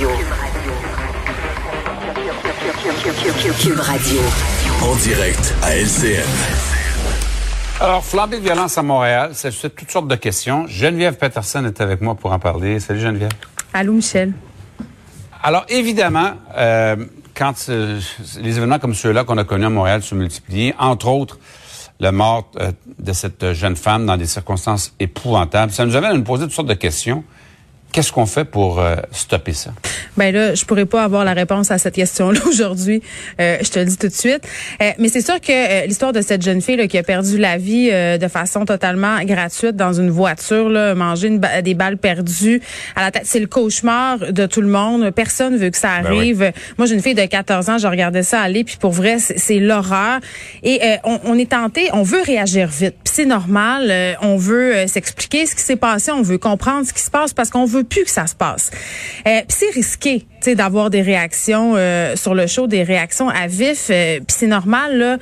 [0.00, 0.08] Cube
[3.80, 4.20] Radio.
[4.82, 6.24] En direct à LCN.
[7.80, 10.66] Alors, flambée de violence à Montréal, ça suscite toutes sortes de questions.
[10.68, 12.80] Geneviève Peterson est avec moi pour en parler.
[12.80, 13.28] Salut Geneviève.
[13.74, 14.32] Allô, Michel.
[15.42, 16.96] Alors, évidemment, euh,
[17.34, 18.00] quand euh,
[18.40, 21.38] les événements comme ceux-là qu'on a connus à Montréal se multiplient, entre autres,
[21.98, 26.14] la mort euh, de cette jeune femme dans des circonstances épouvantables, ça nous amène à
[26.14, 27.22] nous poser toutes sortes de questions.
[27.92, 29.72] Qu'est-ce qu'on fait pour euh, stopper ça?
[30.16, 33.02] Ben là, je pourrais pas avoir la réponse à cette question-là aujourd'hui.
[33.40, 34.46] Euh, je te le dis tout de suite.
[34.82, 37.38] Euh, mais c'est sûr que euh, l'histoire de cette jeune fille là, qui a perdu
[37.38, 42.60] la vie de façon totalement gratuite dans une voiture, là, manger une des balles perdues
[42.96, 45.10] à la tête, c'est le cauchemar de tout le monde.
[45.10, 46.38] Personne veut que ça arrive.
[46.38, 49.18] Ben Moi, j'ai une fille de 14 ans, je regardais ça aller, puis pour vrai,
[49.18, 50.20] c'est l'horreur.
[50.62, 52.94] Et on, on, est tenté, on veut réagir vite.
[53.04, 53.92] Puis c'est normal.
[54.22, 57.50] on veut s'expliquer ce qui s'est passé, on veut comprendre ce qui se passe parce
[57.50, 58.70] qu'on veut plus que ça se passe.
[59.24, 63.88] puis c'est risqué d'avoir des réactions euh, sur le show, des réactions à vif.
[63.90, 65.18] Euh, puis c'est normal là.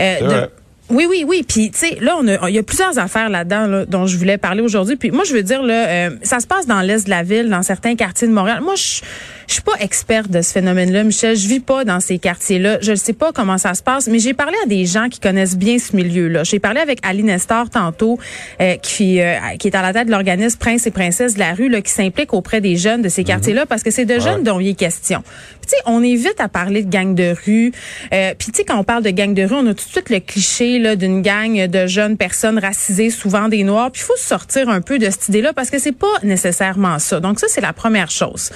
[0.00, 0.46] Euh,
[0.90, 1.44] oui, oui, oui.
[1.46, 4.16] Puis, tu sais, là, on a, il y a plusieurs affaires là-dedans là, dont je
[4.16, 4.96] voulais parler aujourd'hui.
[4.96, 7.50] Puis, moi, je veux dire, là, euh, ça se passe dans l'est de la ville,
[7.50, 8.60] dans certains quartiers de Montréal.
[8.62, 9.02] Moi, je,
[9.48, 11.34] je suis pas experte de ce phénomène-là, Michel.
[11.34, 12.78] Je vis pas dans ces quartiers-là.
[12.82, 15.20] Je ne sais pas comment ça se passe, mais j'ai parlé à des gens qui
[15.20, 16.44] connaissent bien ce milieu-là.
[16.44, 18.18] J'ai parlé avec Ali Nestor tantôt,
[18.60, 21.54] euh, qui, euh, qui est à la tête de l'organisme Prince et Princesse de la
[21.54, 23.28] rue, là, qui s'implique auprès des jeunes de ces mhm.
[23.28, 25.22] quartiers-là, parce que c'est de jeunes dont il est question.
[25.62, 27.72] Tu sais, on évite à parler de gang de rue.
[28.10, 30.10] Puis, tu sais, quand on parle de gang de rue, on a tout de suite
[30.10, 33.90] le cliché d'une gang de jeunes personnes racisées, souvent des noirs.
[33.90, 37.20] Puis il faut sortir un peu de cette idée-là parce que c'est pas nécessairement ça.
[37.20, 38.50] Donc ça c'est la première chose.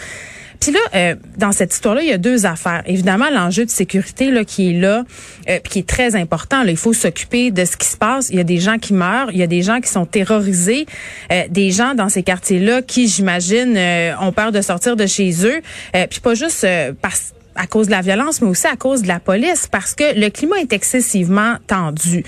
[0.62, 2.84] Puis là, euh, dans cette histoire-là, il y a deux affaires.
[2.86, 5.02] Évidemment, l'enjeu de sécurité là qui est là,
[5.48, 6.62] euh, puis qui est très important.
[6.62, 8.30] Là, il faut s'occuper de ce qui se passe.
[8.30, 10.86] Il y a des gens qui meurent, il y a des gens qui sont terrorisés,
[11.32, 13.76] euh, des gens dans ces quartiers-là qui, j'imagine,
[14.20, 15.62] ont peur de sortir de chez eux.
[16.08, 16.64] puis pas juste
[17.00, 20.18] parce à cause de la violence, mais aussi à cause de la police, parce que
[20.18, 22.24] le climat est excessivement tendu.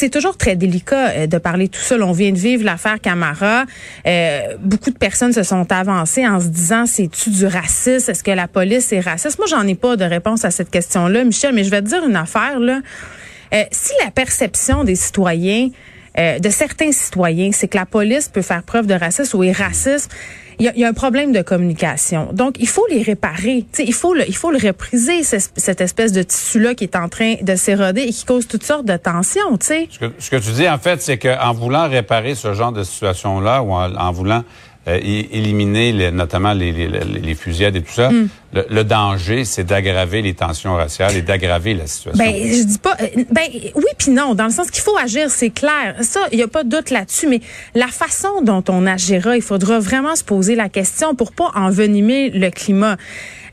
[0.00, 2.02] C'est toujours très délicat euh, de parler tout seul.
[2.02, 3.66] On vient de vivre l'affaire Camara.
[4.06, 8.10] Euh, beaucoup de personnes se sont avancées en se disant c'est-tu du racisme?
[8.10, 9.36] Est-ce que la police est raciste?
[9.36, 12.02] Moi, j'en ai pas de réponse à cette question-là, Michel, mais je vais te dire
[12.02, 12.58] une affaire.
[12.60, 12.80] Là.
[13.52, 15.68] Euh, si la perception des citoyens
[16.18, 19.52] euh, de certains citoyens, c'est que la police peut faire preuve de racisme ou est
[19.52, 20.10] raciste.
[20.60, 22.28] Il y, a, un problème de communication.
[22.32, 23.64] Donc, il faut les réparer.
[23.78, 27.36] il faut le, il faut le repriser, cette espèce de tissu-là qui est en train
[27.40, 29.58] de s'éroder et qui cause toutes sortes de tensions.
[29.60, 32.82] Ce que, ce que tu dis, en fait, c'est qu'en voulant réparer ce genre de
[32.82, 34.44] situation-là ou en voulant
[34.88, 38.10] euh, éliminer les, notamment les, les, les, fusillades et tout ça.
[38.10, 38.28] Hmm.
[38.52, 42.18] Le, danger, c'est d'aggraver les tensions raciales et d'aggraver la situation.
[42.18, 42.96] Ben, je dis pas.
[43.00, 43.46] Euh, ben,
[43.76, 45.94] oui puis non, dans le sens qu'il faut agir, c'est clair.
[46.00, 47.28] Ça, il y a pas de doute là-dessus.
[47.28, 47.40] Mais
[47.74, 52.30] la façon dont on agira, il faudra vraiment se poser la question pour pas envenimer
[52.30, 52.96] le climat.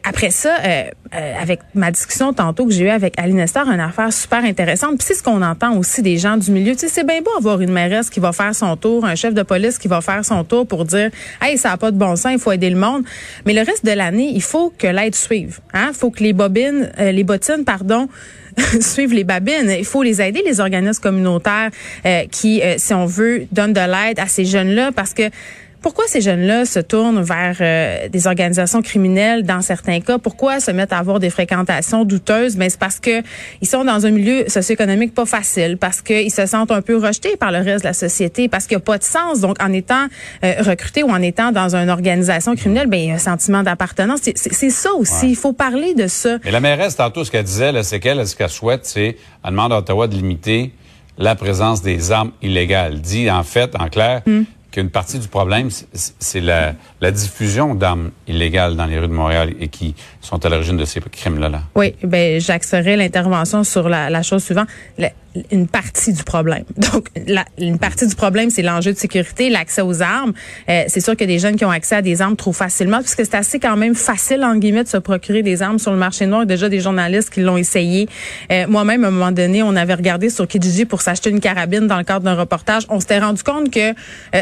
[0.03, 0.83] Après ça, euh,
[1.15, 4.97] euh, avec ma discussion tantôt que j'ai eue avec Aline Nestor, une affaire super intéressante.
[4.97, 6.73] Puis c'est ce qu'on entend aussi des gens du milieu.
[6.73, 9.33] Tu sais, c'est bien beau avoir une mairesse qui va faire son tour, un chef
[9.33, 11.09] de police qui va faire son tour pour dire,
[11.41, 13.03] hey, ça n'a pas de bon sens, il faut aider le monde.
[13.45, 15.59] Mais le reste de l'année, il faut que l'aide suive.
[15.73, 15.91] Hein?
[15.93, 18.07] Faut que les bobines, euh, les bottines, pardon,
[18.81, 19.73] suivent les babines.
[19.77, 21.69] Il faut les aider, les organismes communautaires
[22.31, 25.29] qui, si on veut, donnent de l'aide à ces jeunes-là parce que
[25.81, 30.17] pourquoi ces jeunes-là se tournent vers euh, des organisations criminelles dans certains cas?
[30.17, 32.55] Pourquoi se mettent à avoir des fréquentations douteuses?
[32.55, 33.21] Mais ben, c'est parce que
[33.61, 37.37] ils sont dans un milieu socio-économique pas facile, parce qu'ils se sentent un peu rejetés
[37.37, 39.39] par le reste de la société, parce qu'il n'y a pas de sens.
[39.39, 40.07] Donc, en étant
[40.43, 43.63] euh, recruté ou en étant dans une organisation criminelle, ben, il y a un sentiment
[43.63, 44.21] d'appartenance.
[44.23, 45.29] C'est ça aussi.
[45.29, 46.37] Il faut parler de ça.
[46.43, 49.73] Et la mairesse, tantôt, ce qu'elle disait, c'est qu'elle, ce qu'elle souhaite, c'est, elle demande
[49.73, 50.73] à Ottawa de limiter
[51.17, 53.01] la présence des armes illégales.
[53.01, 54.43] Dit, en fait, en clair, hmm
[54.77, 56.75] qu'une partie du problème, c'est la,
[57.11, 60.99] diffusion d'armes illégales dans les rues de Montréal et qui sont à l'origine de ces
[60.99, 61.63] crimes-là.
[61.73, 64.67] Oui, ben j'axerai l'intervention sur la chose suivante
[65.51, 66.63] une partie du problème.
[66.91, 70.33] Donc, la, une partie du problème, c'est l'enjeu de sécurité, l'accès aux armes.
[70.69, 73.25] Euh, c'est sûr que des jeunes qui ont accès à des armes trop facilement, puisque
[73.25, 76.25] c'est assez quand même facile, en guillemets, de se procurer des armes sur le marché
[76.25, 76.45] noir.
[76.45, 78.07] Déjà, des journalistes qui l'ont essayé.
[78.51, 81.87] Euh, moi-même, à un moment donné, on avait regardé sur Kijiji pour s'acheter une carabine
[81.87, 82.83] dans le cadre d'un reportage.
[82.89, 83.93] On s'était rendu compte que euh,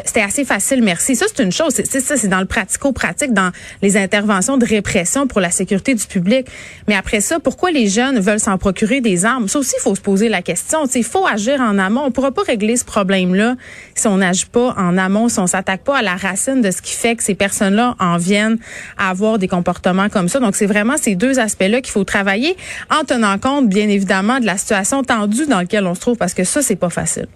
[0.05, 1.15] c'était assez facile, merci.
[1.15, 1.73] Ça, c'est une chose.
[1.73, 6.05] C'est ça, c'est dans le pratico-pratique, dans les interventions de répression pour la sécurité du
[6.05, 6.47] public.
[6.87, 9.47] Mais après ça, pourquoi les jeunes veulent s'en procurer des armes?
[9.47, 10.84] Ça aussi, il faut se poser la question.
[10.93, 12.03] Il faut agir en amont.
[12.05, 13.55] On pourra pas régler ce problème-là
[13.95, 16.81] si on n'agit pas en amont, si on s'attaque pas à la racine de ce
[16.81, 18.57] qui fait que ces personnes-là en viennent
[18.97, 20.39] à avoir des comportements comme ça.
[20.39, 22.55] Donc, c'est vraiment ces deux aspects-là qu'il faut travailler
[22.91, 26.33] en tenant compte, bien évidemment, de la situation tendue dans laquelle on se trouve, parce
[26.33, 27.27] que ça, c'est pas facile.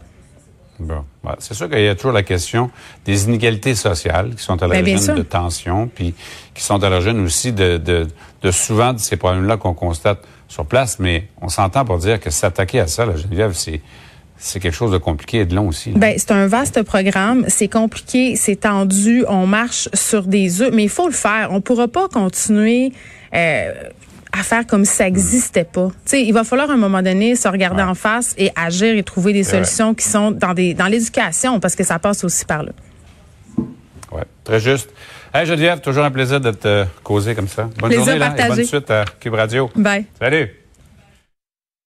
[0.80, 1.04] Bon.
[1.40, 2.72] c'est sûr qu'il y a toujours la question
[3.06, 6.14] des inégalités sociales qui sont à Ben, l'origine de tensions, puis
[6.54, 8.08] qui sont à l'origine aussi de, de,
[8.42, 11.00] de souvent de ces problèmes-là qu'on constate sur place.
[11.00, 13.82] Mais on s'entend pour dire que s'attaquer à ça, la Geneviève, c'est
[14.42, 15.92] c'est quelque chose de compliqué et de long aussi.
[15.92, 17.44] Ben, c'est un vaste programme.
[17.50, 19.26] C'est compliqué, c'est tendu.
[19.28, 21.50] On marche sur des œufs, mais il faut le faire.
[21.52, 22.94] On pourra pas continuer.
[23.36, 23.74] Euh,
[24.40, 25.90] à faire comme si ça n'existait pas.
[26.06, 28.96] Tu sais, il va falloir à un moment donné se regarder en face et agir
[28.96, 32.46] et trouver des solutions qui sont dans des dans l'éducation parce que ça passe aussi
[32.46, 32.72] par là.
[34.12, 34.90] Ouais, très juste.
[35.34, 37.70] Hey Geneviève, toujours un plaisir de te causer comme ça.
[37.78, 39.70] Bonne journée là, et bonne suite à Cube Radio.
[39.76, 40.06] Bye.
[40.20, 40.50] Salut.